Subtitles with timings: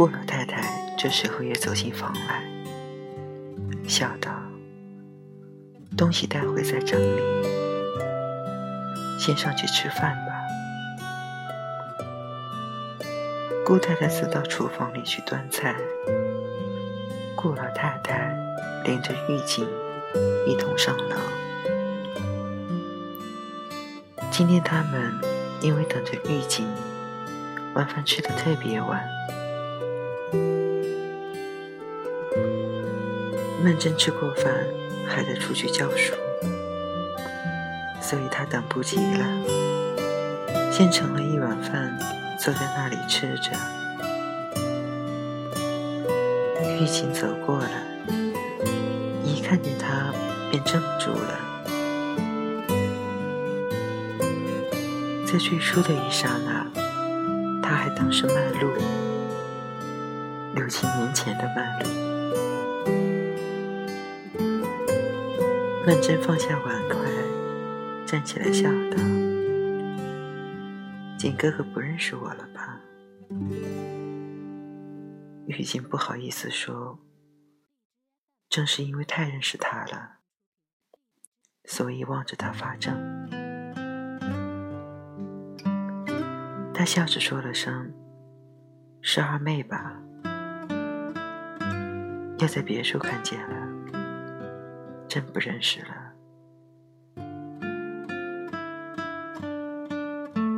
[0.00, 0.62] 顾老太太
[0.96, 2.42] 这时候也走进房来，
[3.86, 4.32] 笑道
[5.94, 7.20] ：“东西待会再整理，
[9.18, 10.32] 先上去吃饭吧。”
[13.62, 15.76] 顾太太走到厨房里去端菜，
[17.36, 18.34] 顾老太太
[18.86, 19.68] 领着玉锦
[20.46, 21.16] 一同上楼。
[24.30, 25.12] 今天他们
[25.60, 26.66] 因为等着玉锦，
[27.74, 29.06] 晚饭吃的特别晚。
[33.62, 34.66] 曼桢吃过饭
[35.06, 36.14] 还得出去教书，
[38.00, 39.24] 所以他等不及了，
[40.70, 41.98] 先盛了一碗饭，
[42.38, 43.50] 坐在那里吃着。
[46.80, 47.70] 玉琴走过了，
[49.22, 50.14] 一看见他
[50.50, 51.38] 便怔住了。
[55.26, 56.66] 在最初的一刹那，
[57.62, 58.72] 他还当是曼璐，
[60.70, 61.90] 七年前的曼璐。
[65.84, 66.96] 曼桢放下碗筷，
[68.06, 68.96] 站起来笑道
[71.18, 72.80] ：“景哥哥不认识我了吧？”
[75.48, 77.00] 玉锦不好意思说
[78.48, 80.18] ：“正是因为太认识他了，
[81.64, 82.94] 所以望着他发怔。”
[86.72, 87.92] 他笑着说了声
[89.02, 90.00] ：“是二妹吧？
[92.40, 93.68] 要在别处看见了。”
[95.08, 95.88] 真不认识了。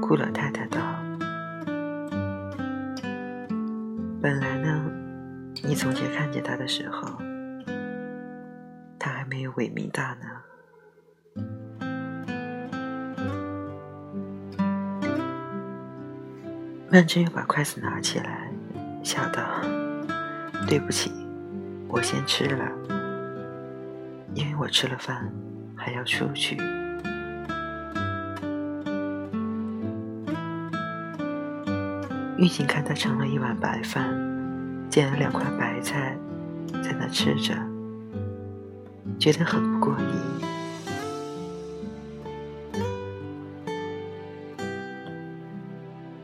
[0.00, 0.78] 顾老太太道
[4.20, 4.92] ：“本来呢，
[5.64, 7.18] 你从前看见他的时候，
[8.98, 10.26] 他还没有伟明大呢。”
[16.90, 18.52] 曼桢又把筷子拿起来，
[19.02, 19.62] 笑道
[20.68, 21.10] ：“对不起，
[21.92, 22.68] 我先吃了。”
[24.34, 25.30] 因为我吃了饭，
[25.76, 26.56] 还要出去。
[32.38, 34.08] 玉锦看他盛了一碗白饭，
[34.88, 36.16] 捡了两块白菜，
[36.82, 37.54] 在那吃着，
[39.18, 40.06] 觉得很不过瘾。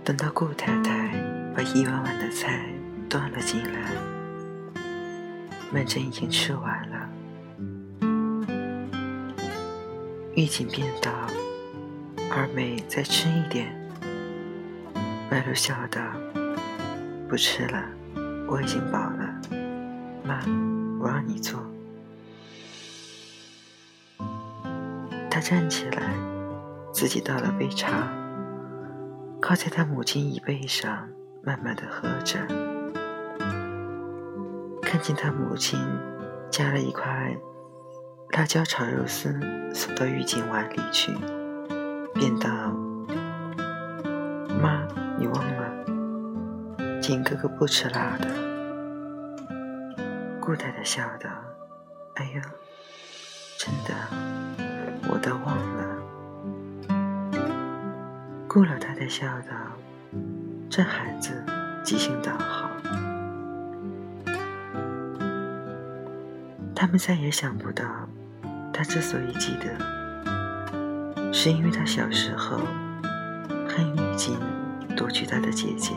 [0.02, 1.10] 等到顾太太
[1.54, 2.64] 把一碗碗的菜
[3.10, 3.92] 端了进来，
[5.70, 7.08] 曼桢已经吃完了。
[10.34, 11.12] 玉锦便道
[12.30, 13.76] ：“二妹，再吃一点。”
[15.30, 16.00] 麦露笑道
[17.28, 17.84] ：“不吃了，
[18.48, 19.40] 我已经饱了。
[20.24, 20.40] 妈，
[21.00, 21.60] 我让你坐。”
[25.30, 26.14] 他站起来，
[26.92, 28.08] 自己倒了杯茶，
[29.40, 31.06] 靠在他母亲椅背上，
[31.42, 32.38] 慢慢的喝着。
[34.88, 35.78] 看见他母亲
[36.50, 37.36] 夹了一块。
[38.30, 39.38] 辣椒炒肉丝
[39.74, 41.12] 送到玉锦碗里去，
[42.14, 42.48] 便道
[44.62, 44.88] ：“妈，
[45.18, 48.28] 你忘了，锦哥哥不吃辣的。”
[50.40, 51.28] 顾太太笑道
[52.16, 52.40] ：“哎呦，
[53.58, 53.94] 真的，
[55.10, 55.84] 我都忘了。”
[58.48, 59.54] 顾老太太笑道
[60.70, 61.44] ：“这孩子
[61.84, 62.67] 记性倒好。”
[66.80, 67.84] 他们再也想不到。
[68.72, 72.58] 他之所以记得，是因为他小时候
[73.68, 74.38] 恨玉锦
[74.96, 75.92] 夺去他的姐姐。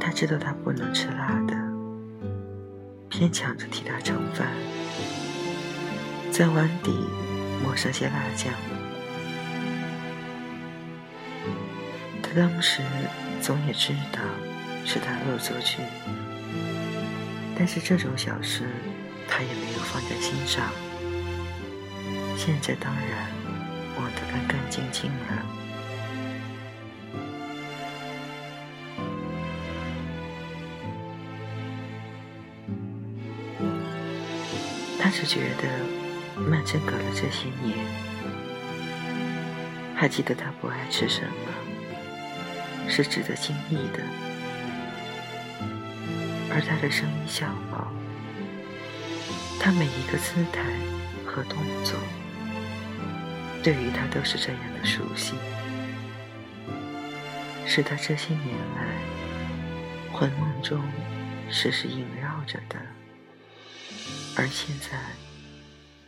[0.00, 1.54] 他知道他不能吃辣的，
[3.10, 4.48] 偏抢着替他盛饭，
[6.32, 6.90] 在碗底
[7.62, 8.50] 抹上些辣酱。
[12.22, 12.80] 他当时
[13.42, 14.20] 总也知道
[14.86, 15.82] 是他恶作剧，
[17.58, 18.68] 但是这种小事。
[19.28, 20.70] 他也没有放在心上，
[22.38, 23.28] 现在当然
[23.96, 25.44] 忘得干干净净了。
[35.00, 37.76] 他只觉得曼桢隔了这些年，
[39.96, 44.04] 还记得他不爱吃什么，是值得经历的，
[46.56, 47.86] 而他的声音小薄。
[49.60, 50.62] 他每一个姿态
[51.26, 51.98] 和动作，
[53.62, 55.34] 对于他都是这样的熟悉，
[57.66, 58.96] 是他这些年来
[60.10, 60.82] 魂梦中
[61.50, 62.80] 时时萦绕着的，
[64.34, 64.96] 而现在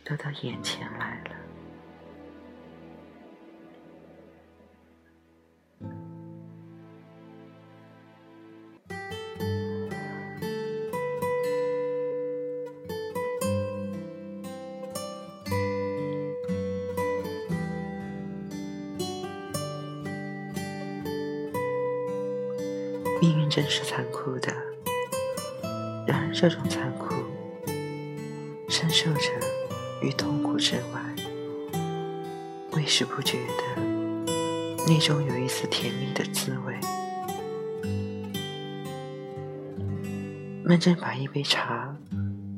[0.03, 1.35] 都到眼前来了。
[23.21, 24.53] 命运真是残酷的。
[26.07, 27.13] 然而，这种残酷，
[28.69, 29.29] 深受着
[30.01, 31.15] 于痛苦之外，
[32.71, 33.81] 为时不觉得
[34.87, 36.73] 那种有一丝甜蜜的滋味。
[40.63, 41.93] 曼桢把一杯茶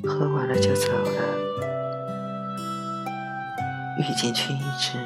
[0.03, 1.21] 喝完了就走了，
[3.97, 4.97] 玉锦却一直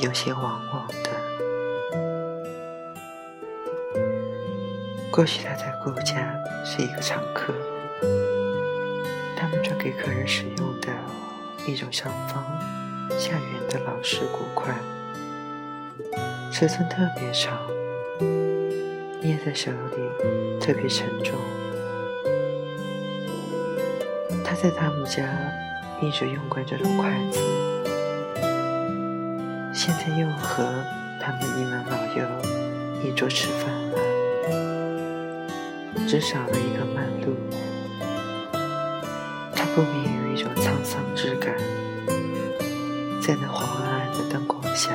[0.00, 1.27] 有些惘惘的。
[5.18, 6.32] 过去他在顾家
[6.64, 7.52] 是一个常客，
[9.36, 10.92] 他们专给客人使用的
[11.66, 12.44] 一种上方
[13.18, 14.72] 下圆的老式骨筷，
[16.52, 17.58] 尺寸特别长，
[19.20, 21.34] 捏在手里特别沉重。
[24.44, 25.24] 他在他们家
[26.00, 27.40] 一直用惯这种筷子，
[29.74, 30.62] 现在又和
[31.20, 32.24] 他们一门老友
[33.02, 33.74] 一桌吃饭，
[36.08, 37.36] 只少了一个曼璐，
[39.54, 41.54] 他不免有一种沧桑之感，
[43.20, 44.90] 在那昏暗的灯光下。